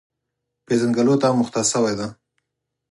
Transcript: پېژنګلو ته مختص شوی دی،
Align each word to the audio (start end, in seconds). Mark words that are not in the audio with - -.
پېژنګلو 0.65 1.15
ته 1.21 1.27
مختص 1.39 1.67
شوی 1.73 1.93
دی، 1.99 2.07